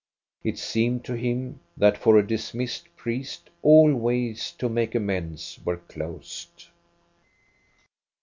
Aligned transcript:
It 0.43 0.57
seemed 0.57 1.05
to 1.05 1.13
him 1.13 1.59
that 1.77 1.95
for 1.95 2.17
a 2.17 2.25
dismissed 2.25 2.85
priest 2.97 3.51
all 3.61 3.93
ways 3.93 4.51
to 4.53 4.67
make 4.67 4.95
amends 4.95 5.59
were 5.63 5.77
closed. 5.77 6.69